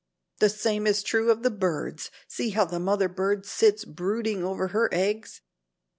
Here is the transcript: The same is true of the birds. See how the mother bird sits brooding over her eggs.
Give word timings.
The 0.39 0.49
same 0.49 0.87
is 0.87 1.03
true 1.03 1.29
of 1.29 1.43
the 1.43 1.51
birds. 1.51 2.09
See 2.27 2.49
how 2.49 2.65
the 2.65 2.79
mother 2.79 3.07
bird 3.07 3.45
sits 3.45 3.85
brooding 3.85 4.43
over 4.43 4.69
her 4.69 4.89
eggs. 4.91 5.41